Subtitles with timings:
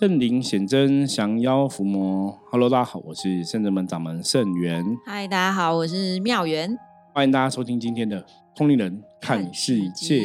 [0.00, 2.34] 圣灵显真，降妖伏魔。
[2.50, 4.82] Hello，大家好，我是圣人门掌门圣元。
[5.04, 6.78] 嗨，大家好，我是妙元。
[7.14, 8.22] 欢迎大家收听今天的
[8.56, 10.20] 《通灵人看世界》。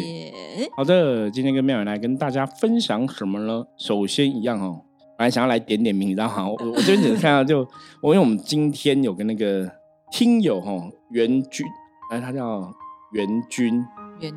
[0.77, 3.65] 好的，今天跟妙元来跟大家分享什么呢？
[3.75, 4.83] 首先一样哦，
[5.17, 7.59] 本来想要来点点名，然后我我这边只是看到就
[8.01, 9.69] 我，因为我们今天有个那个
[10.11, 11.67] 听友哈袁军，
[12.09, 12.73] 哎，他叫
[13.11, 13.85] 袁军，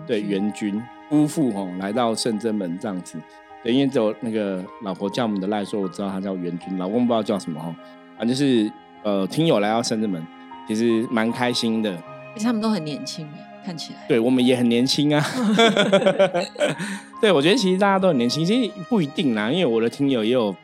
[0.08, 3.16] 对袁军夫妇哈来到圣真门这样子。
[3.62, 7.74] 对，因为只有那个老婆叫我们的赖说，我知道他叫袁军，老公不知道叫什么哈。
[8.16, 8.70] 反正就是
[9.02, 10.27] 呃，听友来到深圳门，
[10.66, 11.91] 其实蛮开心的。
[12.33, 13.28] 而且他们都很年轻
[13.64, 14.06] 看起来。
[14.09, 15.24] 对我们也很年轻啊。
[17.20, 20.55] 对，我觉得其实大家都很年轻，其实不一定啦，因为我的听友也有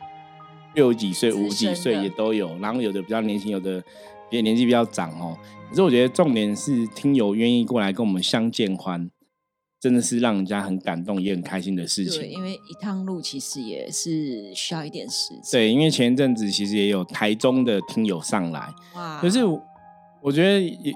[0.73, 3.83] 六几岁、五几岁也都有，然后有的比较年轻，有的
[4.31, 5.37] 也年纪比较长哦。
[5.69, 9.09] 可是我觉得重点是听友愿意过来跟我们相见欢。
[9.79, 12.21] 真的是让人家很感动也很开心的事情。
[12.21, 15.41] 对，因为一趟路其实也是需要一点时间。
[15.51, 19.21] 对，因为前一阵子其实也有台中的听友上来，哇！
[19.21, 19.45] 可是
[20.21, 20.91] 我觉得也，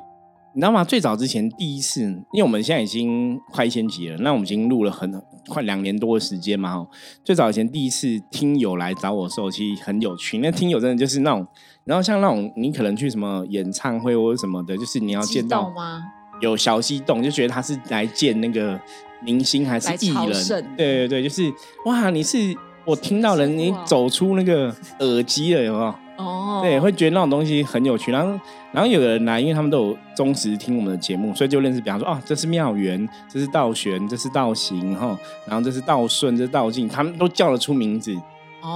[0.53, 0.83] 你知道吗？
[0.83, 2.01] 最早之前第一次，
[2.33, 6.77] 因为我们现在已经快一千集了，那我们已经录了很快两年多的时间嘛。
[6.77, 6.89] 哈，
[7.23, 10.39] 最早以前第一次听友来找我的时候，其实很有趣。
[10.39, 11.45] 那听友真的就是那种，
[11.85, 16.01] 然后像那种你可能去什么演唱会或者什么的，就是你要见到吗？
[16.41, 18.79] 有小激动，就觉得他是来见那个
[19.21, 20.65] 明星还是艺人？
[20.75, 21.51] 对对对，就是
[21.85, 22.09] 哇！
[22.09, 22.37] 你是
[22.83, 25.95] 我听到人，你走出那个耳机了，有没有？
[26.17, 28.11] 哦，对，会觉得那种东西很有趣。
[28.11, 28.39] 然后，
[28.71, 31.81] 然后有的人来，因为他们都有忠实听我们的节目，所以就认识。
[31.81, 38.15] 比方说，哦，这是妙元，这是道玄，这是道行，哈，然后这是道顺，这是道静，他们都叫得出名字。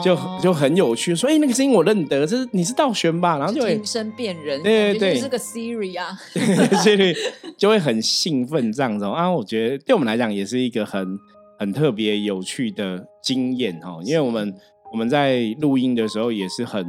[0.03, 3.37] 就就很有趣，说哎，那个声音我认得，这是你是道玄吧？
[3.37, 7.15] 然后就听声辨人，对对对，是个 Siri 啊， Siri
[7.57, 9.31] 就会很兴奋这样子啊。
[9.31, 11.17] 我觉得对我们来讲也是一个很
[11.59, 14.53] 很特别有趣的经验哈，因为我们
[14.91, 16.85] 我们在录音的时候也是很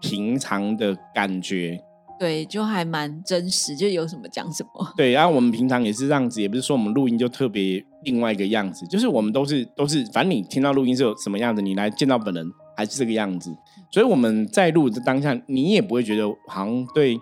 [0.00, 1.78] 平常的感觉。
[2.20, 4.92] 对，就还蛮真实，就有什么讲什么。
[4.94, 13.50] 对，然后我们平常也是这样子，也不是说我们录音就特别另外一个样子，就是我们都是都是，反正你听到录音是有什么样子，你来见到本人还是这个样子。
[13.90, 17.18] 所以我们在录的当下，你也不会觉得好像对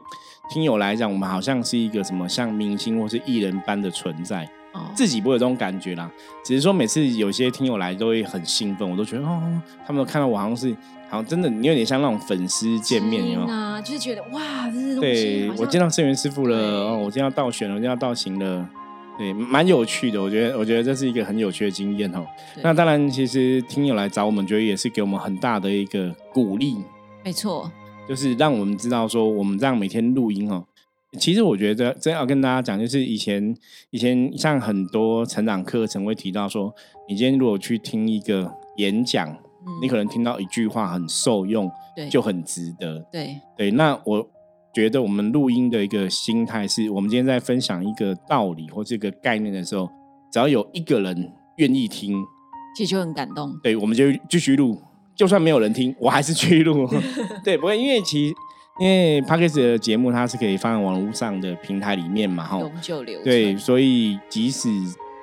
[0.50, 4.50] 听友来讲，我们好像是一个什么像明星或是艺人般的存在。
[4.94, 6.10] 自己不会有这种感觉啦，
[6.44, 9.42] 只是说每次有些听友来都会很兴奋，我都觉得哦，
[9.86, 10.70] 他们看到我好像是
[11.08, 13.80] 好像真的，你有点像那种粉丝见面，一样啊？
[13.80, 18.68] 就是觉得哇，这是对我见到圣元师傅了，哦，我见到道玄了，我见到道行了，
[19.16, 20.20] 对，蛮有趣的。
[20.20, 22.26] 我觉得，我觉得这是一个很有趣的经验哦。
[22.62, 26.76] 那当然，其实听友来找我们，觉得也是给我们很大的一个鼓励。
[27.24, 27.70] 没错，
[28.08, 30.64] 就是让我们知道说，我们这样每天录音哦。
[31.18, 33.56] 其实我觉得真要跟大家讲，就是以前
[33.90, 36.70] 以前像很多成长课程会提到说，
[37.08, 39.34] 你今天如果去听一个演讲，
[39.80, 43.00] 你可能听到一句话很受用，对就很值得。
[43.10, 44.28] 对对，那我
[44.74, 49.88] 觉得我们录音的一个心态是，我们今天在分享一个道理或这个概念的时候，
[50.30, 52.22] 只要有一个人愿意听，
[52.76, 53.58] 其实就很感动。
[53.62, 54.78] 对，我们就继续录，
[55.16, 56.86] 就算没有人听，我还是继续录。
[57.42, 58.34] 对，不会，因为其实。
[58.78, 64.68] 因为 p a c k e s 的节目它是可以放在网络上的平台里面嘛，哈，永久留对，所以即使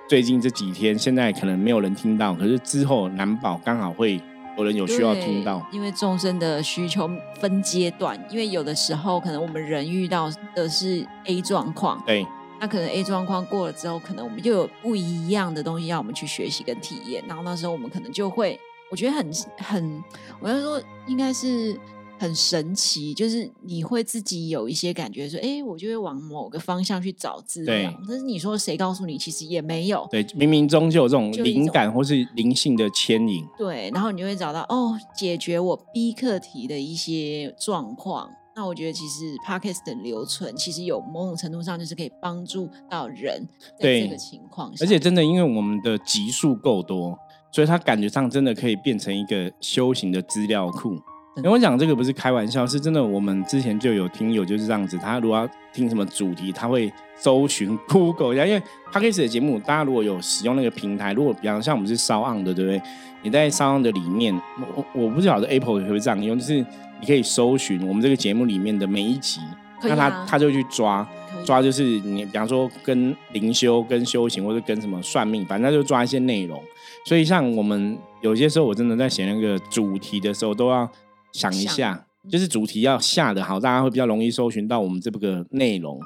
[0.10, 4.22] 最近这几天现在可能没有人听到，可是之后难保刚好会
[4.58, 5.66] 有人有需要听到。
[5.72, 12.28] 因为众生的需求分阶段，因为有的时候可能我们人遇到的是 A 状况，对，
[12.60, 18.60] 那可能 A 状况过了之后，可能我们就有不一样的东西要我们去学习跟体验，然后那时候我们可能就会，
[18.92, 20.04] 我觉得很很，
[20.42, 21.80] 我要说应该是。
[22.18, 27.94] 很神奇，就是你会自己有一些感觉，说，哎，我就会往某个方向去找资料。
[28.08, 30.08] 但是你说谁告诉你，其实也没有。
[30.10, 33.46] 对，冥冥中就有这种灵感或是灵性的牵引。
[33.58, 38.30] 对，然后你就会找到哦，解决我 B 课题的一些状况。
[38.56, 43.46] 那我觉得其实 Podcast 的留存，其实有某种程度上就是可以帮助到人
[43.78, 44.72] 在这个情况。
[44.80, 47.20] 而且真的，因为我们的集数够多，
[47.52, 50.98] 所以它感觉上真的可以变成一个修行的资料库。
[51.42, 53.04] 跟我讲这个不是开玩笑，是真的。
[53.04, 58.46] 我们之前就有听友就是这样子，他如果要听什么主题，他会搜寻 Google 一下。
[58.46, 62.82] 因为 p a c k e 的节目，大家如果有使用那个平台，如果比方像我们是烧 on 的，对不对？
[63.22, 64.34] 你在烧 on 的里面，
[64.76, 66.54] 我我不晓得 Apple 会不会这样用，就是
[67.02, 69.42] 你可以搜寻我们这个节目里面的每一集，
[69.84, 71.06] 那他他就去抓
[71.44, 76.64] 抓，就是你比方说跟灵修、跟修行，或者跟什么算命，反正他就抓一些内容。
[77.04, 80.90] 所以像我们有些时候，我真的在写那个主题的时候，都要。
[81.36, 86.00] 想一下，就是主题要下的好，大家会比较容易搜寻到我们这个内容。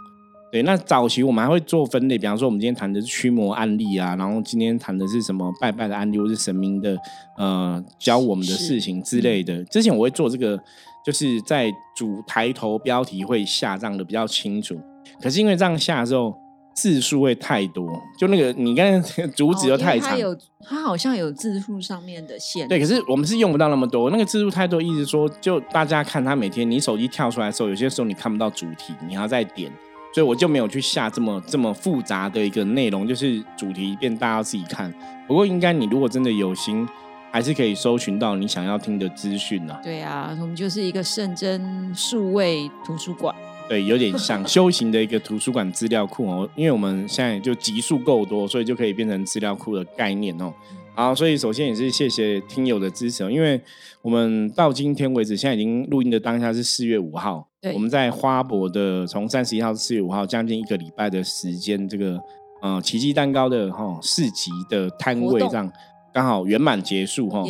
[0.52, 6.98] 对，那早期我们还会做分类，比方说我们今天谈的是驱魔案例啊，然后今天谈的是什么拜拜的案例，或是神明的
[7.38, 9.64] 呃教我们的事情之类的。
[9.66, 10.60] 之前我会做这个，
[11.06, 14.76] 就是在主抬头标题会下这样的比较清楚。
[15.22, 16.36] 可是因为这样下之后
[16.74, 22.68] 字数会太多，就那个你刚才主旨又太长，它有它好像有字数上面的限。
[22.68, 29.72] 对，可是我们是用不到那么多，那个字数太多，意思说就大家看它每天你手机跳出来的时候，有些时候你看不到主题，你要再点。
[30.12, 34.92] 所以我就没有去下这么这么复杂的一个内容，就是主题便大家自己看。
[35.28, 36.88] 不过应该你如果真的有心，
[37.32, 39.78] 还是可以搜寻到你想要听的资讯呢。
[39.84, 43.36] 对啊，我们就是一个圣真数位图书馆。
[43.70, 46.50] 对，有点像 修行的一个图书馆资料库哦。
[46.56, 50.52] 因为我们现在就集数够多，所以就可以变成资料库的概念哦。
[50.96, 53.62] 好，所以首先也是谢谢听友的支持，因为
[54.02, 62.20] 我们到今天为止，现在已经录音的当下是四月五号，我们在花博的从三十一号至四月五号，将近一个礼拜的时间，这个
[62.62, 65.72] 呃奇迹蛋糕的哈市集的摊位上
[66.20, 67.46] 刚好圆满结束哈。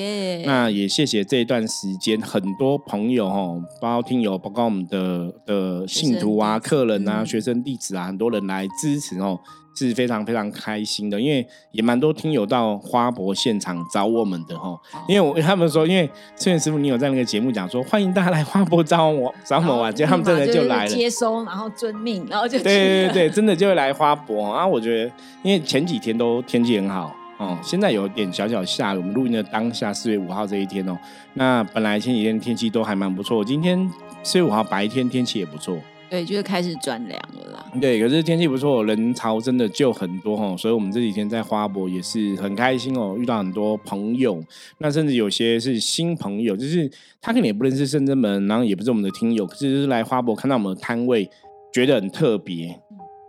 [0.46, 9.40] 那也谢谢这一段时间很多朋友哈，包括听友，包括我们的的信徒啊、客人啊、学生弟子啊，很多人来支持哦。
[9.76, 14.78] 是非常非常开心的，因为也蛮多听友到花博现场找我们的哈，
[15.08, 24.52] 因为我他们说，因为翠元师傅你有在那个节目讲说，欢迎大家来花博找我找我们玩，结果他们真的就来了，接收然后遵命，然后就对对对，真的就会来花博。
[24.52, 24.68] 啊！
[24.68, 25.12] 我觉得，
[25.44, 28.98] 因为前几天都天气很好哦，现在有点小小下雨。
[28.98, 30.98] 我们录音的当下四月五号这一天哦，
[31.36, 33.90] 那本来前几天天气都还蛮不错，今天
[34.24, 35.78] 四月五号白天天气也不错。
[36.10, 37.66] 对，就是开始转凉了啦。
[37.80, 44.44] 对，可是天气不错，人潮真的就很多哈，所以我们这几天在花博也是很开心哦，遇到很多朋友，
[44.80, 46.92] 那甚至有些是新朋友，就是
[47.22, 51.30] 他可能也不认识深圳门，然后也不是我们的听友，可是就是来花博看到我们的摊位，
[51.72, 52.76] 觉得很特别，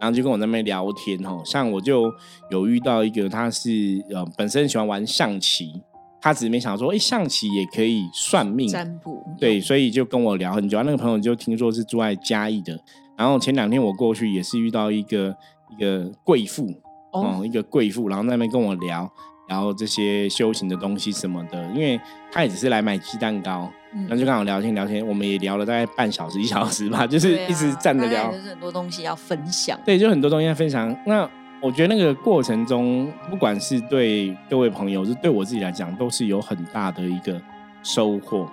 [0.00, 1.40] 然后就跟我那边聊天哦。
[1.44, 2.12] 像我就
[2.50, 5.80] 有遇到一个，他是呃本身喜欢玩象棋。
[6.22, 10.76] 他只是没想说，哎，象棋也可以算命占卜，对，所以就跟我聊很久。
[10.82, 12.78] 那个朋友就听说是住在嘉义的，
[13.16, 15.34] 然后前两天我过去也是遇到一个
[15.70, 16.74] 一个贵妇，
[17.14, 19.10] 哦，一个贵妇，然后那边跟我聊，
[19.50, 22.00] 然后这些修行的东西什么的，因为
[22.30, 30.96] 他也只是来买鸡蛋糕，然后就刚好聊天聊天，我们也聊了大概半小时一小时吧，就是一直站着聊，就是很多东西要分享，对，就很多东西要分享。
[31.04, 31.28] 那
[31.60, 37.42] 我觉得那个过程中，不管是对各位朋友，是对我自己来讲，都是有很大的一个
[37.82, 38.48] 收获。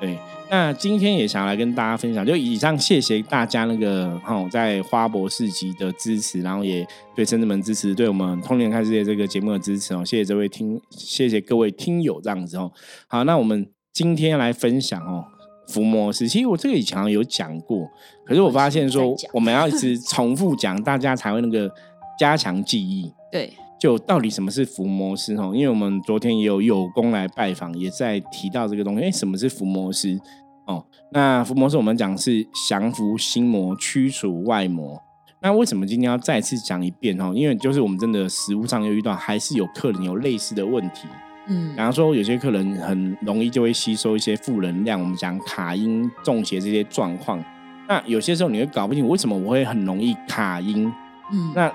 [0.00, 0.16] 对，
[0.50, 12.72] 那今天也想来跟大家分享，就以上谢谢大家那个哈，在花博士集的支持，然后也对深圳们支持，对我们通年看世界这个节目的支持哦，谢谢这位听，谢谢各位听友这样子哦。
[13.06, 15.24] 好，那我们今天来分享哦，
[15.68, 17.88] 伏魔师，其实我这个以前有讲过，
[18.26, 21.70] 可是我发现说我们要一直重复讲，大家才会那个。
[22.18, 25.52] 加强记忆，对，就到底什么是伏魔师哦？
[25.54, 29.04] 因为我们昨天也有有功来拜访，也在提到这个东西。
[29.04, 30.18] 哎，什么是伏魔师？
[30.66, 35.00] 哦，那伏魔师我们讲是降服心魔、驱除外魔。
[35.40, 37.32] 那为什么今天要再次讲一遍哦？
[37.34, 41.06] 因为就是我们真的实物上又遇到，还是有客人有类似的问题。
[41.46, 47.42] 嗯，比方说有些客人很容易就会吸收一些负能量，我们讲卡音、中邪这些状况。
[47.88, 50.92] 那有些时候你会搞不清楚为什么我会很容易卡音。
[51.32, 51.72] 嗯，那。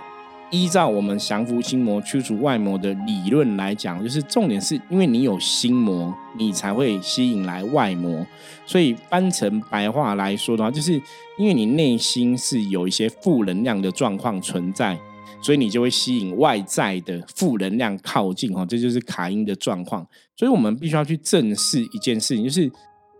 [0.53, 8.23] 依照我们降服心魔、驱除外魔的理论来讲，就是重点是因为你有心魔，你才会吸引来外魔。
[8.63, 10.93] 所以翻成白话来说的话，就是
[11.39, 14.95] 因为你内心是有一些负能量的状况存在，
[15.41, 18.53] 所以你就会吸引外在的负能量靠近。
[18.53, 20.05] 哈，这就是卡因的状况。
[20.37, 22.71] 所以我们必须要去正视一件事情，就是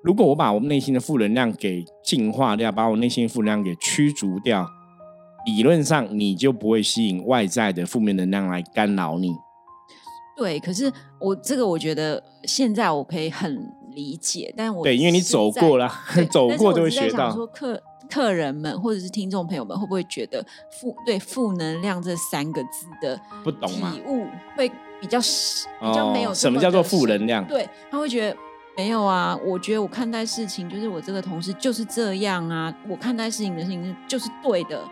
[0.04, 4.70] 如果我把我们内心的负能量给净化掉，把我内心负能量给驱逐掉。
[5.46, 9.36] 理论上，你就不会吸引外在的负面能量来干扰你。
[10.36, 15.92] 对，可是我这个我觉得现在我可以很理解，但我对，因为你走过了，
[16.32, 17.32] 走过就会学到。
[17.32, 20.44] 说客客人们或者是听众朋友们，会不会觉得
[20.80, 24.26] 负对负能量这三个字的不懂体悟
[24.58, 24.68] 会
[25.00, 26.34] 比较比较没有？
[26.34, 27.46] 什么叫做负能量？
[27.48, 28.36] 对他会觉得
[28.76, 29.38] 没有啊。
[29.46, 34.84] 我觉得我看待事情就是我这个同事就是这样啊，我看待事情的事情就是对的。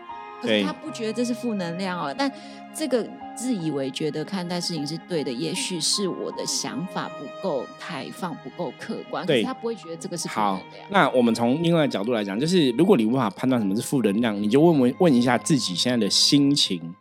[0.64, 2.30] 他不觉得这是负能量哦，但
[2.74, 3.06] 这个
[3.36, 9.26] 自以为觉得看待事情是对的，也许是我的想法不够开放、不够客观。
[9.26, 10.88] 对，他不会觉得这个是负能量。
[10.90, 16.94] 那我们从另外角度来讲，就是如果你无法判断什么是负能量，你就问问问一下自己现在的心情。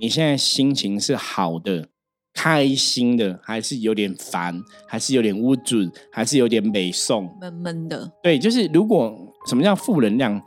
[0.00, 1.88] 你现在心情是好的、
[2.34, 5.76] 开心的，还是有点烦，还是有点无助，
[6.10, 8.10] 还是有点美送、闷闷的？
[8.20, 10.42] 对，就是如果什么叫负能量？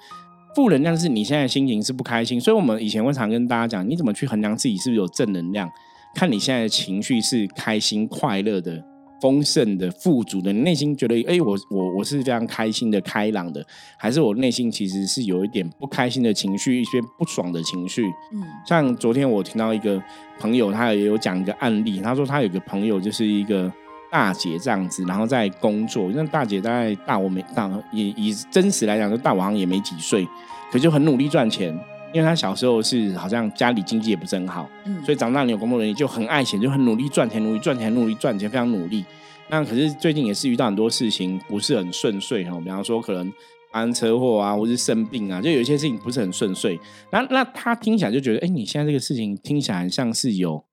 [0.55, 5.69] 负能量是你现在心情是不开心，所以我们以前会常跟大家讲，你怎么去衡量自己是不是有正能量？
[6.13, 8.83] 看你现在的情绪是开心、快乐的、
[9.21, 13.65] 丰盛的、富足的，你内心觉得哎，我我我是非常开心的、开朗的，
[13.97, 18.03] 还是我内心其实是有一点不开心的情绪，一些不爽的情绪？
[18.33, 20.03] 嗯，像昨天我听到一个
[20.37, 23.71] 朋友，他也有讲一个案例，他说他有个朋友就是一个。
[24.11, 26.11] 大姐这样子，然后在工作。
[26.13, 30.27] 那大姐大概大我没大，以以真实来讲，就大我好像也没几岁，
[30.71, 31.73] 可就很努力赚钱。
[32.13, 39.05] 因为她小时候是好像家里经济也不是很好，嗯，所以长大你有工作能力，就很爱钱，就很努力赚钱，努力赚钱，努力赚钱，非常努力。
[39.49, 43.31] 那可是最近也是遇到很多事情不是很顺遂哈，比方说可能
[43.71, 46.77] 发生车祸啊，或是生病啊，就有一些事情不是很顺遂。
[47.11, 50.65] 那那他听起来就觉得，哎，你现在这个事情听起来像是有。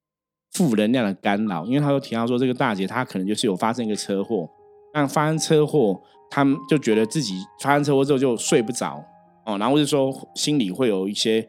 [0.52, 4.48] 负能量的干扰，因为他都提到说，这个大姐她可能就是有发生一个车祸，
[4.94, 6.00] 那发生车祸，
[6.30, 9.04] 他们就觉得自己发生车祸之后就睡不着
[9.44, 11.46] 哦，然后就说心里会有一些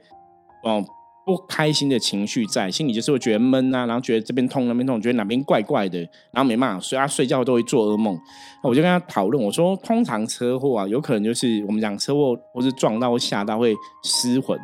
[0.63, 0.83] 哦
[1.25, 5.99] 不开心的情绪在，心里就是会觉得闷啊，然后觉得这边痛那边痛，觉得哪边怪怪的，
[6.31, 8.19] 然后没办法所以，他睡觉都会做噩梦。
[8.63, 14.59] 我就跟他讨论，我说通常车祸啊，有可能就是我们讲车祸或是撞到或吓到会失魂，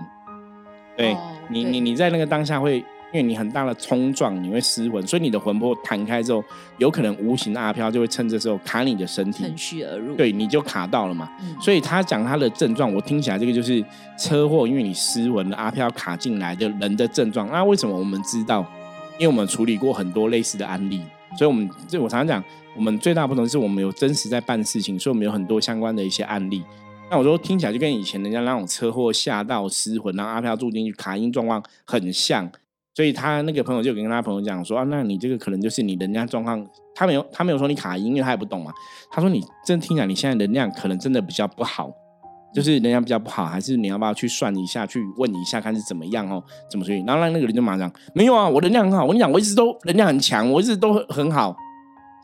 [0.97, 1.15] 对
[1.49, 2.83] 你你你在那个当下会。
[3.13, 6.43] 因为你很大的冲撞，你会失魂，所以你的魂魄弹开之后，
[6.77, 11.29] 有可能无形的阿飘就会趁这时候卡你的身体，趁虚而入，对，你就卡到了嘛。
[11.61, 13.83] 所以他讲他的症状，我听起来这个就是
[14.19, 17.47] 车祸，因为你失魂的阿飘卡进来的人的症状。
[17.49, 18.65] 那为什么我们知道？
[19.17, 21.01] 因为我们处理过很多类似的案例，
[21.37, 22.43] 所以我们这我常常讲，
[22.75, 26.61] 我们最大不同是我们有真实在办事情，所以我们有很多相关的一些案例。
[27.09, 32.51] 那我说听起来就跟以前人家那种车祸吓到失魂，然后阿飘住进去卡音状况很像。
[32.95, 38.71] 所以他那个朋友就跟他朋友讲说啊，那你这个可能就是你能量状况，他没有他没有说你卡音，因为他也不懂嘛。
[39.11, 41.91] 他说你真听讲你现在能量可能真的比较不好，
[42.53, 47.03] 就是能量比较不好，还是你要不要去算一下，去问一下看是怎么样哦，怎么处理？
[47.05, 51.53] 然后那那个人就马上没有啊，我能量很好，我跟你讲，我一直都能量很强，我一直都很好。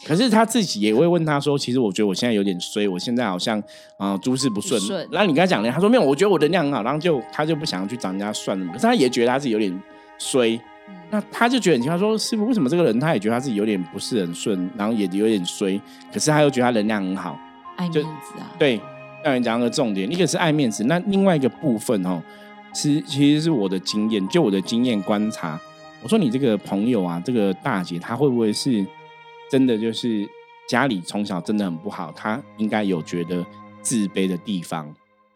[0.08, 3.62] 可是他自己也会问他说，其实我觉得我现在有点衰，我现在好像
[4.00, 4.82] 啊诸事不顺。
[5.12, 8.66] 然后你跟他讲呢，他说没有，我觉得我能量很好，然后就他就不想要去找人家算了。
[8.68, 9.84] 可是他也觉得他自己有点。
[10.22, 10.62] 衰，
[11.10, 15.82] 那他就觉得很奇怪，说师傅为什么这个人他也觉得他自己有点不是很顺，然后也有点衰，
[16.14, 17.40] 可是他又觉得他能量很好，
[17.76, 18.52] 爱面子啊。
[18.60, 18.80] 对，
[19.24, 22.22] 让人讲个重点，一个是爱面子，那另外一个部分哦，
[22.74, 25.60] 是其实是我的经验，就我的经验观察，
[26.04, 28.86] 我说你这个朋友啊，这个大姐她会不会是
[29.50, 30.28] 真的就是
[30.70, 33.44] 家里从小真的很不好，她应该有觉得
[33.82, 34.94] 自卑的地方，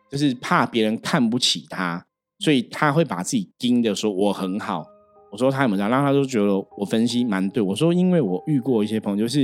[0.10, 2.06] 就是怕别人看不起她。
[2.45, 4.85] 所以他会把自己盯的说我很好，
[5.31, 7.63] 我说他怎么样，然后他就觉得我分析蛮对。
[7.63, 9.41] 我说因为我遇过一些朋友，就是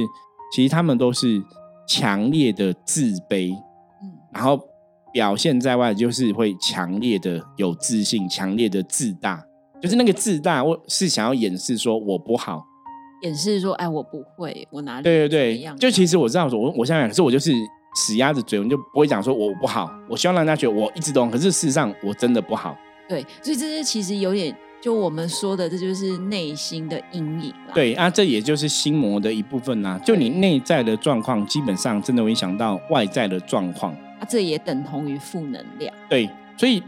[0.54, 1.42] 其实他们都是
[1.88, 3.56] 强烈的自卑，
[4.04, 4.62] 嗯，然后
[5.12, 9.44] 表现在外就是会强烈的有自信，强烈的自大，
[9.82, 12.64] 就是那个自大，我是想要掩饰说我不好，
[13.24, 17.52] 掩饰说哎我不会，我哪里对对对，就其实我知道说，我我现在可是我就是。
[17.94, 19.92] 死鸭子嘴，我就不会讲说我不好。
[20.10, 22.74] 我希望让大家觉得我一直都，可是事实上我真的不好。
[23.12, 27.54] 对，所以这是其实有点，就我们说的，这就是内心的阴影。
[27.74, 30.00] 对啊，这也就是心魔的一部分呐。
[30.06, 33.92] 就你内在的状况，基本上真的会影响到外在的状况。
[33.94, 35.94] 啊，这也等同于负能量。
[36.10, 36.82] 对，所以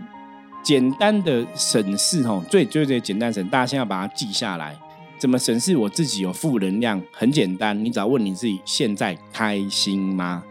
[0.63, 4.73] 简单的审视哦，最最最简单审，大家先要把它记下来。
[5.17, 7.01] 怎么审视我自己有负能量？
[7.11, 10.41] 很简单，你只要问你自己：现在开心吗？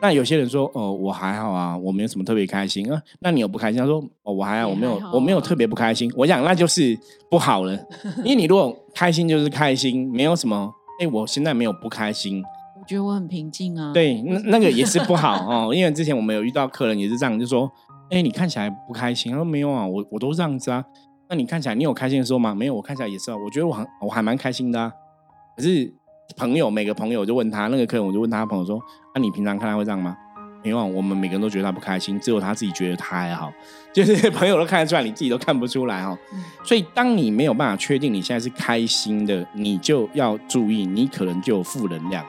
[0.00, 3.02] 那有些人说哦，我还好啊，我没有什么特别开心啊。
[3.20, 3.80] 那你有不开心？
[3.80, 6.10] 他说哦，我还好，我没有，我没有特别不开心。
[6.16, 6.96] 我想那就是
[7.28, 7.76] 不好了，
[8.22, 10.72] 因为你如果开心就是开心，没有什么。
[11.00, 12.42] 哎，我现在没有不开心，
[12.80, 13.92] 我觉得我很平静啊。
[13.92, 17.70] 对，那那个也是不好 哦，因为之前我们有遇到客人也是这样，就说
[18.10, 19.32] 哎，你看起来不开心。
[19.32, 20.84] 他说没有啊，我我都这样子啊。
[21.28, 22.54] 那你看起来你有开心的时候吗？
[22.54, 23.36] 没有，我看起来也是啊。
[23.36, 24.92] 我觉得我很我还蛮开心的啊。
[25.56, 25.92] 可是。
[26.36, 28.80] 朋友每个朋友就问他那个客人，我就问他朋友说
[29.14, 30.16] ：“那你平常看他会这样吗？”
[30.62, 33.50] 没有，我们每个人都觉得他不开心，只有他自己觉得他还好。
[33.94, 36.18] 就是朋友都看得出来，你自己都看不出来哦。
[36.64, 42.24] 所以，当你没有办法确定你现在是开心的，你就要注意，你可能就有负能量。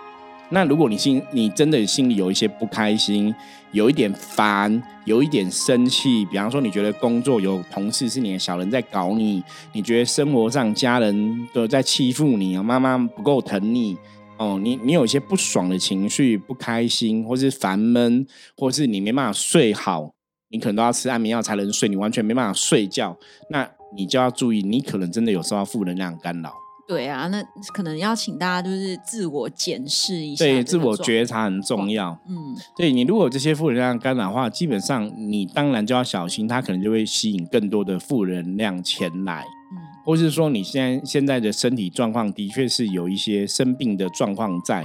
[0.51, 3.33] 那如果你心你真的心里有一些不开心，
[3.71, 13.95] 有一点烦，有一点生气，比方说你觉得工作有同事是你的小人在搞你，你觉得生活上家人都在欺负你啊，妈妈不够疼你
[14.37, 18.25] 哦，你你有一些不爽的情绪，不开心，或是烦闷，
[18.57, 20.13] 或是你没办法睡好，
[20.49, 23.15] 你可能都要吃安眠药才能睡，你完全没办法睡觉，
[23.51, 26.53] 那你就要注意，你可能真的有受到负能量干扰。
[26.89, 27.39] 对啊，那
[27.71, 32.17] 可能要请大家就是自我检视一下，对，自我觉察很重要。
[32.27, 39.41] 嗯，对你如果这些负能量干扰的话，基本上你当然就要小心，它可能就会吸引更多的负能量前来。
[39.71, 44.83] 嗯，或是说你现在现在的身体状况的确是有一些生病的状况在。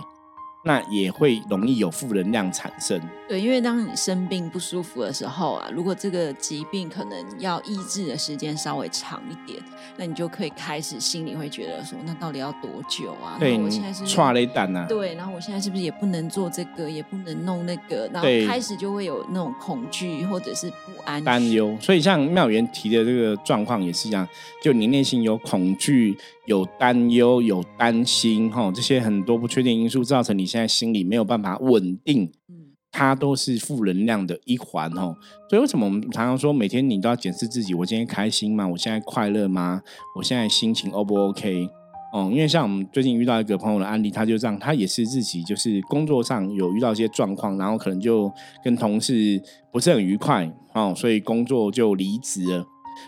[0.65, 3.01] 那也会容易有负能量产生。
[3.29, 9.63] 对，因为当你生病不舒服的时候啊，如果这个疾病可能要医治的时间稍微长一点，
[9.97, 13.37] 那你就可以开始心里会觉得说，那到底要多久啊？
[13.39, 14.85] 对，我现在是踹雷蛋呐。
[14.89, 18.09] 对，然后我现在是不是也不能做这个，也不能弄那个？
[18.13, 21.77] 然后开始就会有那种恐惧或者是不安、担忧。
[21.81, 24.27] 所以像妙元提的这个状况也是一样，
[24.63, 26.17] 就你内心有恐惧。
[26.47, 35.17] 有担忧、有担心，哈，这些很多不确定因素造成你现在心里没有办法稳定，嗯，它都是负能量的一环，哦。
[35.51, 38.65] 所以为什么我们常常说每天你都要检视自己，我今天开心吗？
[38.69, 39.83] 我现在快乐吗？
[40.15, 41.69] 我现在心情 O 不 OK？
[42.13, 48.33] 哦，因为像我们最近遇到一个朋友的案例，他就这样，他也是自己就是工作上有遇到一些状况，然后可能就
[48.63, 49.43] 跟同事
[49.73, 52.65] 不是很愉快，哦，所以工作就离职了。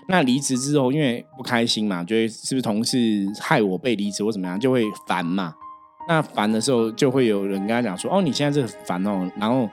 [0.08, 5.54] 那离职之后，因为不开心嘛，觉得是不是同事害我被离职或怎么样，就会烦嘛。
[6.08, 9.68] 那烦的时候，就会有人跟他讲说：“哦，你现在这很烦哦。”然后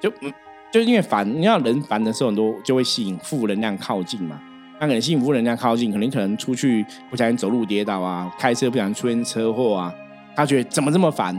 [0.00, 0.32] 就嗯，
[0.72, 4.40] 就因为烦，你要人烦的时候，很多就会吸引负能量靠近嘛。
[4.80, 9.94] 那可能吸引负能量靠近，可能可能出去不小心走路跌倒啊，开车不小心出现车祸啊，
[10.34, 11.34] 他觉得怎么这么烦？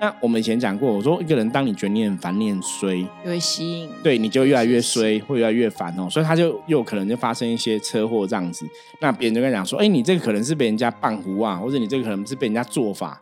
[0.00, 8.66] 那我们以前讲过，我说一个人当你觉得你很烦、你很衰，就会吸引，对，你就越来越衰，会越来越烦哦，所以他就又可能就发生一些车祸这样子。
[8.98, 13.20] 那别人就跟他讲说：“哎，你这个可能是被人家棒糊啊，或者你这个可能是被人家做法。”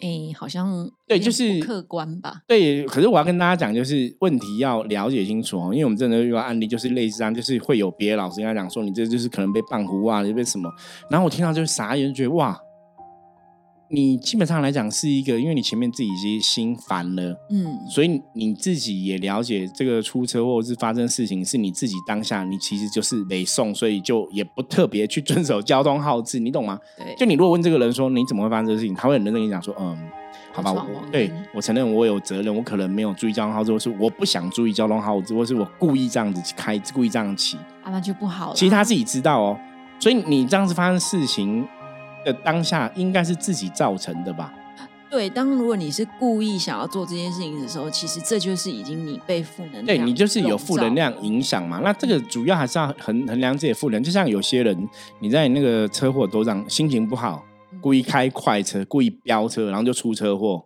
[0.00, 2.42] 哎，好像对，就是客观吧？
[2.46, 10.70] 对，可是我要跟大家讲，就是问题要了解清楚哦，因为我们真的遇到案例，就是类似这样，就是会有别的老师跟他讲说：“你这就是可能被棒糊啊，你被什么？”
[11.10, 12.58] 然后我听到就是傻眼，觉得哇。
[13.92, 26.78] 你基本上来讲是一个，因为你前面自己已经心烦了，嗯，所以你自己也了解这个出车祸是发生事情，是你自己当下你其实就是没送，所以就也不特别去遵守交通号志，你懂吗？
[26.96, 29.98] 对，就你如果问这个人说你怎么会发生这个事情，他会很认真跟你讲说，嗯，
[30.52, 38.54] 好吧，我对我承认我有责任，我可能没有注意交通号志，或是我不想注意交通号志，或是我故意这样子开，故意这样骑，啊，那就不好了。
[38.54, 39.58] 其实他自己知道哦，
[39.98, 41.66] 所以你这样子发生事情。
[42.24, 44.52] 的当下应该是自己造成的吧？
[45.10, 51.80] 对，当如果你是故意想要做这件事情的时候，其实这就是已经你被负能量，对你就是有负能量影响嘛。
[51.82, 54.00] 那这个主要还是要衡衡量自己负能。
[54.00, 57.44] 就像有些人你在那个车祸都让心情不好，
[57.80, 60.64] 故意开快车，故意飙车，然后就出车祸。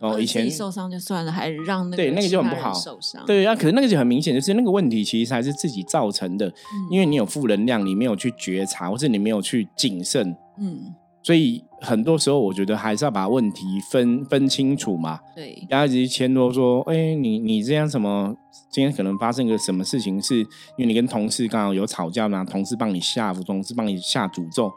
[0.00, 3.24] 哦，以前受伤就算了，还让那个对那个就很不好受伤。
[3.24, 6.52] 对啊，可是那个就很明显，就是那个问题其实还是自己造成的，
[6.90, 10.36] 因为你有负能量，你没有去觉察，或是你没有去谨慎。
[10.58, 10.94] 嗯。
[11.22, 15.18] 所以很多时候，我觉得还是要把问题分分清楚嘛。
[15.34, 18.32] 对，不要一直牵拖说，哎，你你这样什么？
[18.70, 20.22] 今天可能发生个什么事情？
[20.22, 20.46] 是因
[20.78, 22.44] 为你跟同事刚好有吵架嘛？
[22.44, 24.72] 同事帮你下符，同事帮你下诅咒。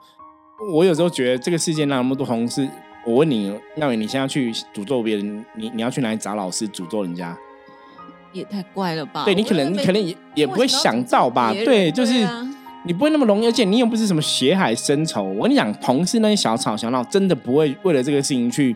[0.73, 2.67] 我有时候觉得这个世界那那么多同事，
[3.05, 7.37] 我问你，那你现在去诅咒别人，你你要去哪里找老师诅咒人家？
[8.33, 9.23] 也太怪了吧？
[9.23, 11.53] 对你可能可能也也不会想到吧？
[11.53, 12.27] 对，就是。
[12.85, 15.23] 你不会那么容易，而且你又不是什么血海深仇。
[15.23, 18.75] 我跟你讲，同事那些小吵小闹，真的不会为了这个事情去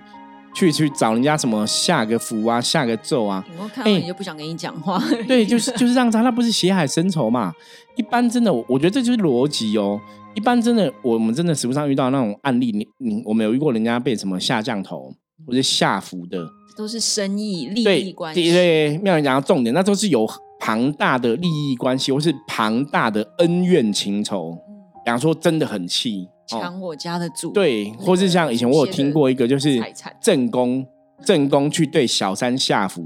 [0.54, 3.44] 去去找人家什么下个符啊、下个咒啊。
[3.58, 5.02] 我看到你就不想跟你讲话。
[5.28, 7.54] 对，就是就是这样子，那不是血海深仇嘛？
[7.96, 10.00] 一般真的，我觉得这就是逻辑哦。
[10.36, 15.14] 一般真的，我们真的实不上遇到那种案例，你你我们有遇过人家被什么下降头
[15.48, 18.52] 或者下符的，都是生意利益关系。
[18.52, 20.28] 对，妙人讲到重点，那都是有。
[20.66, 24.58] 庞大的利益关系，或是庞大的恩怨情仇，
[25.04, 29.78] 比方说真的很气，抢我家的主对，或是像以前我有听过一个，就是
[30.22, 30.86] 正宫
[31.26, 33.02] 正宫去对小三下符，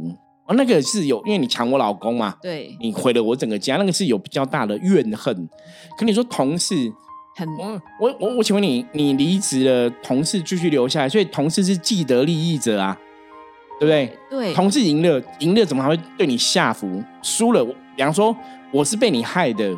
[0.46, 5.50] 哦，那个是有，因为你抢我老公嘛，对，你毁了我整个家，那个是有比较大的怨恨。
[5.98, 6.76] 可你说同事
[7.36, 12.96] 很，我我我我请问你，你离职了，同事继续留下来，所以同事是既得利益者啊。
[13.80, 14.18] 对不对？
[14.30, 17.04] 对，同事赢了，赢了怎么还会对你下服？
[17.22, 17.64] 输了，
[17.96, 18.36] 比方说
[18.72, 19.76] 我是被你害的，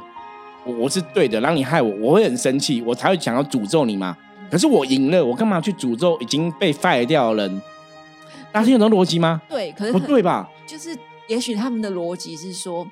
[0.63, 4.15] 我我是对的，让你害我，我会很生气，我才会想要诅咒你嘛。
[4.49, 7.62] 可是我赢了，我干嘛去诅咒已经被 fire 掉的人？
[8.51, 9.41] 大家听懂逻辑吗？
[9.47, 10.49] 对，可是不对吧？
[10.65, 10.95] 就是
[11.27, 12.88] 也许他们的逻辑是说。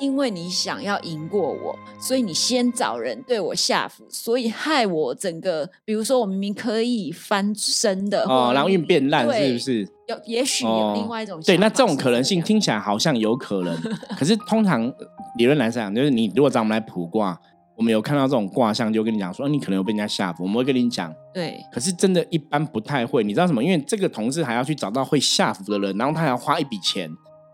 [0.00, 9.88] 因为你想要赢过我，所以你先找人对我下符，所以害我整个，比如说我明明可以翻身的哦，然后运变烂，是不是？
[10.08, 13.76] 有也许有另外一种对，那这种可能性听起来好像有可能，
[14.18, 14.92] 可是通常
[15.36, 17.38] 理论来讲，就是你如果找我们来卜卦，
[17.76, 21.14] 我们有看到这种卦象，就跟你讲说，你可能有被人家吓唬，我们会跟你讲。
[21.32, 23.62] 对，可是真的一般不太会，你知道什么？
[23.62, 27.08] 因为这个同事还要去找到会下符的人，然后他还要花一笔钱。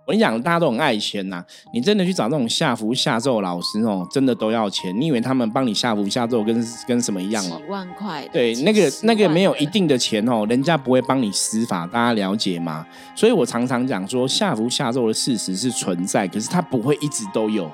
[0.06, 1.44] 我跟你讲，大家都很爱钱呐。
[1.74, 4.94] 你真的去找那种下符下咒老师哦，真的都要钱。
[5.00, 7.58] 你以为他们帮你下符下咒跟跟什么一样哦？
[7.58, 8.24] 几万块。
[8.32, 12.86] 对，那个那个没有一定的钱哦，人家不会帮你施法，大家了解吗？
[13.16, 17.68] 所以我常常讲说，下符下咒的事实是存在，可是它不会一直都有，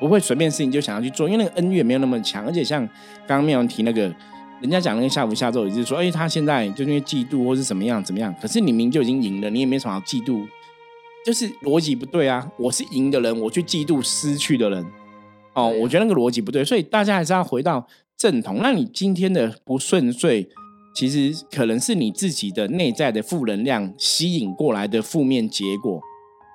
[0.00, 2.46] 不会随便事情就想要去做，因为那个恩怨没有那么强。
[2.46, 2.80] 而且像
[3.26, 4.10] 刚刚妙文提那个，
[4.62, 10.46] 人家讲那个下符下咒，也是说，哎，他现在就因为嫉妒或是怎么样怎么样，可是你明就已经赢了，你也没什么好嫉妒。
[11.28, 12.50] 就是逻辑不对啊！
[12.58, 14.82] 我是赢的人，我去嫉妒失去的人，
[15.52, 17.86] 哦，我觉得那个逻辑不对，所以大家还是要回到
[18.16, 18.60] 正统。
[18.62, 20.48] 那你今天的不顺遂，
[20.94, 26.00] 其实可能是你自己的内在的负能量吸引过来的负面结果。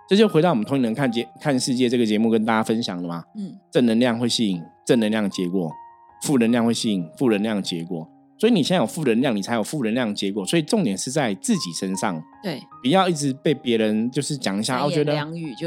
[0.09, 3.23] 这就回到我们同龄人看节看世界这个节目跟大家分享的嘛。
[3.38, 5.71] 嗯，正能量会吸引正能量结果，
[6.23, 8.09] 负能量会吸引负能量结果。
[8.37, 10.45] 所以你现在有负能量，你才有负能量的结果。
[10.45, 15.13] 所以重点是在自己身上，对，不要一直被别人就是讲一下，我觉得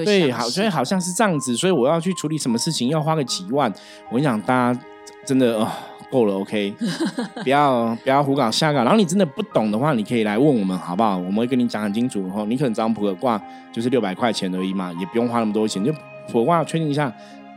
[0.04, 1.56] 对，好，所以好像是这样子。
[1.56, 3.72] 所以我要去处理什么事情，要花个几万。
[4.10, 4.80] 我跟你讲，大家
[5.24, 5.70] 真的哦，
[6.10, 6.74] 够了，OK，
[7.42, 8.80] 不要不要胡搞瞎搞。
[8.80, 11.16] 然后你真的不懂的话，你可以来问我们，好不好？
[11.16, 12.20] 我们会跟你讲很清楚。
[12.22, 13.40] 然后你可能找普洱卦
[13.72, 15.82] 就是六百块钱而已嘛，也不用花那么多钱。
[15.82, 15.90] 就
[16.28, 17.10] 普洱卦确定一下，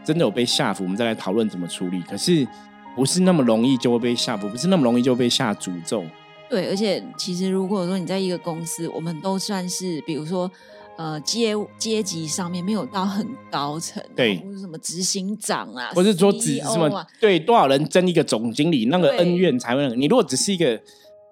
[0.05, 2.01] 真的有被吓唬，我们再来讨论怎么处理。
[2.03, 2.47] 可是。
[2.95, 6.03] 不是那么容易就会被下符，不是那么容易就被下诅咒。
[6.49, 10.49] 对，而且其实如果说你在一个公司，我们都算是，比如说，
[10.97, 19.87] 呃，阶阶级上面没有到很高层，对，或者什么执行长啊，不是说只什么对多少人争一个总经理，那个恩怨才会。
[19.95, 20.77] 你如果只是一个，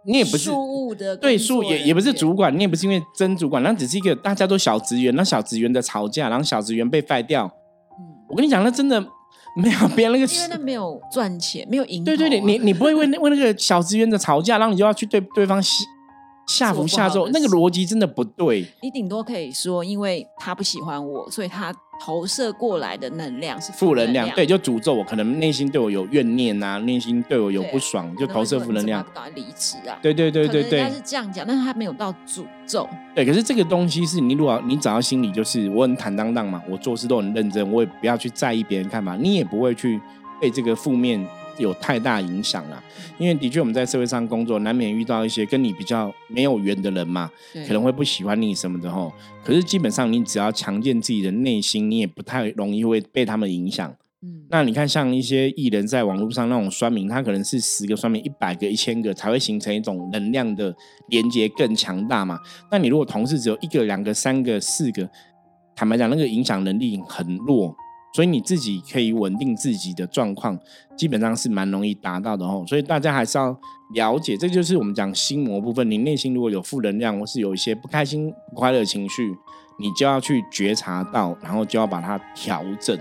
[0.06, 0.52] 你也不是
[1.20, 7.52] 对，数也也不是主管，你也不是因为争主管，那只是一个大家都小职员，那小职员的吵架，然后小职员被废掉。
[8.00, 9.04] 嗯，我跟你讲，那真的。
[9.62, 12.04] 没有 别人那个，因为那没有赚钱，没有赢。
[12.04, 15.84] 对对对，你你不会为为那个小职员的吵架，然后你就要去对对方下
[16.48, 18.66] 下符下咒，那个逻辑真的不对。
[18.82, 21.74] 你顶多可以说，因为他不喜欢我，所以他。
[22.00, 29.98] 投射过来的能量是负能量，对，就诅咒我，可能内心对我有怨念啊，内心对我有不爽，就投射负能量，赶快离职啊！
[30.00, 32.88] 对对对对对，他是这样讲，但是他没有到诅咒。
[33.16, 40.00] 对，可是这个东西是你如果你找到心里，就是我很坦荡荡嘛，我做事都很认真，我也不要去在意别人看法，你也不会去
[40.40, 41.28] 被这个负面。
[41.58, 42.84] 有太大影响了，
[43.18, 47.30] 因为的确我们在社会上工作，难免遇到一些跟你比较没有缘的人嘛，
[47.68, 49.12] 可能会不喜欢你什么的吼。
[49.44, 53.94] 可是基本上你只要强健自己的内心，你也不太容易会被他们影响。
[54.22, 60.76] 嗯，那你看像一些艺人在网络上那种酸民，他可能是十个酸民、一百个、一千个才会形成一种能量的
[61.10, 62.40] 连接更强大嘛。
[62.72, 65.08] 那你如果同事只有一个、两个、三个、四个，
[65.76, 67.76] 坦白讲，那个影响能力很弱。
[68.14, 70.58] 所以你自己可以稳定自己的状况，
[70.96, 72.64] 基本上是蛮容易达到的哦。
[72.68, 73.56] 所以大家还是要
[73.94, 75.90] 了解，这就是我们讲心魔部分。
[75.90, 79.36] 你内心如果有负能量，或是有一些不开心、不快乐情绪，
[79.78, 82.98] 你就要去觉察到，然后就要把它调整。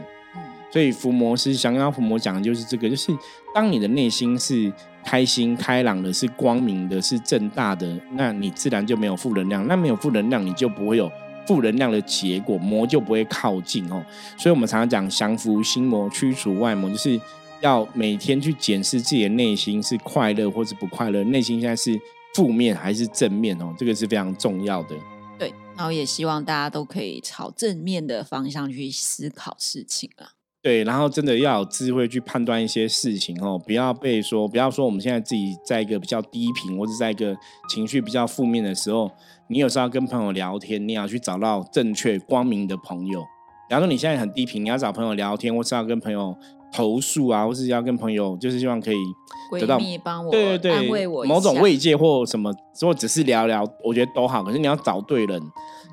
[0.71, 3.11] 所以伏魔师想要伏魔讲的就是这个，就是
[3.55, 4.71] 当你的内心是
[5.03, 9.66] 开心、开朗的，是光明的，是正大的，那你自然就没有负能量。
[9.66, 11.11] 那没有负能量，你就不会有。
[11.46, 14.04] 负能量的结果，魔就不会靠近哦。
[14.37, 17.20] 所以，我们常常讲降服心魔，驱除外魔，就是
[17.61, 21.98] 要每天去检视自己的内心是快乐或是不快乐，内心现在是
[22.35, 24.94] 负面还是正面哦，这个是非常重要的。
[25.38, 30.36] 对，然后也希望大家都可以朝正面的方向去思考事情啊。
[30.66, 37.37] 对，然后真的要有智慧去判断一些事情哦，不要被说，不要说我们现在自己在一个比较低频或者在一个
[37.68, 39.09] 情绪比较负面的时候。
[39.46, 43.20] 你有时候要跟朋友聊天，你要去找到正确光明的朋友。
[43.70, 46.37] 假如说你现在很低频，你要找朋友聊天，或是要跟朋友
[46.72, 48.96] 投诉啊，或是要跟朋友，就是希望可以
[49.52, 54.42] 得到帮我对对对某种慰藉或什么，或只是聊聊，我觉得都好。
[54.42, 55.40] 可是你要找对人，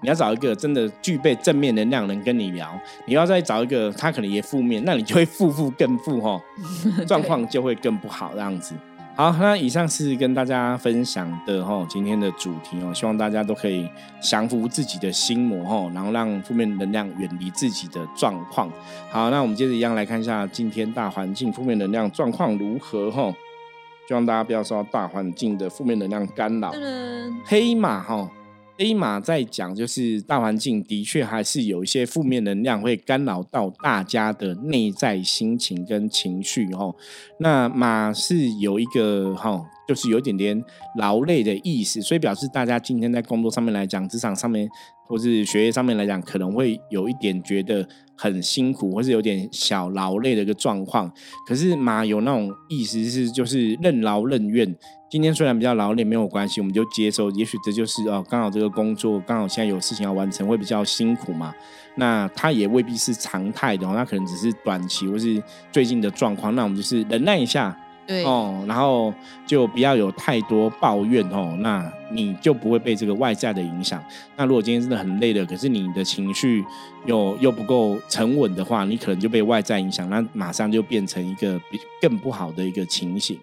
[0.04, 2.80] 你要找一个真的具备正面能量人跟你聊。
[3.06, 6.40] 你要再找一个他可能也负面，那你就会负负更负哈，
[7.08, 8.76] 状况就会更不好这样子。
[9.16, 13.88] 好，那以上是跟大家分享的哈，今天的主题哦，希望大家都可以
[14.20, 18.68] 降服自己的心魔哈，然后让负面能量远离自己的状况。
[19.10, 23.32] 好，那我们接着一样来看一下今天大环境负面能量状况如何哈，
[24.08, 26.74] 希望大家不要受到大环境的负面能量干扰。
[27.46, 28.28] 黑马哈。
[28.80, 36.94] A 马在讲，就是大环境的确还是有一些负面能量会干扰到大家的内在心情跟情绪哦。
[37.40, 40.60] 那马是有一个哈，就是有点点
[40.98, 44.68] 劳累的意思，所以表示大家今天在工作上面来讲，职场上面
[45.06, 47.88] 或是学业上面来讲，可能会有一点觉得
[48.24, 51.12] 很辛苦，或是有点小劳累的一个状况。
[51.46, 54.74] 可是马有那种意思是，就是任劳任怨。
[55.12, 57.30] 今天虽然比较劳累，没有关系，我们就接受。
[57.32, 61.54] 也许这就是哦，刚好这个工作刚好现在有事情要完成，会比较辛苦嘛。
[61.96, 66.56] 那它也未必是常态的，那可能只是短期或是最近的状况。
[66.56, 67.78] 那我们就是忍耐一下。
[68.06, 69.14] 对哦，然后
[69.46, 74.04] 就不要有太多抱怨哦，那你就不会被这个外在的影响。
[74.36, 76.64] 那如果今天真的很累了，可是你的情绪
[77.06, 83.40] 又又不够沉稳的话，你可能就被外在影响，那马上就变成一个比更不好的一个情形。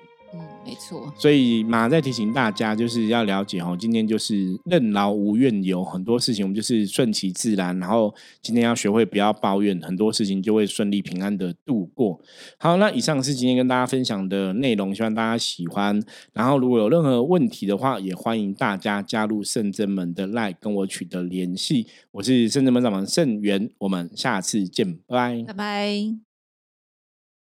[0.70, 12.20] 没错，所以马在提醒大家，就是要了解哦，今天就是任劳无怨尤，很多事情我们就是顺其自然，然后今天要学会不要抱怨，很多事情就会顺利平安的度过。
[12.56, 16.00] 好，那以上是今天跟大家分享的内容，希望大家喜欢。
[16.32, 21.88] 然后如果有任何问题的话，也欢迎大家加入圣真门的 Line 跟我取得联系。
[22.12, 26.29] 我是圣真门掌门圣元，我们下次见，拜拜，拜拜。